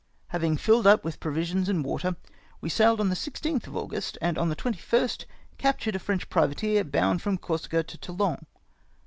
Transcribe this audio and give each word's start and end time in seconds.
Having 0.29 0.57
fiUed 0.57 0.87
up 0.87 1.03
with 1.03 1.19
provisions 1.19 1.69
and 1.69 1.85
water, 1.85 2.15
we 2.59 2.69
sailed 2.69 2.99
on 2.99 3.09
the 3.09 3.15
16 3.15 3.59
th 3.59 3.67
of 3.67 3.77
August, 3.77 4.17
and 4.19 4.35
on 4.35 4.49
the 4.49 4.55
21st 4.55 5.25
captured 5.59 5.95
a 5.95 5.99
French 5.99 6.27
privateer 6.27 6.83
bound 6.83 7.21
from 7.21 7.37
Corsica 7.37 7.83
to 7.83 7.97
Toulon. 7.99 8.47